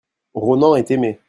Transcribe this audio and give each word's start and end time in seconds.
Ronan 0.33 0.77
est 0.77 0.89
aimé. 0.89 1.19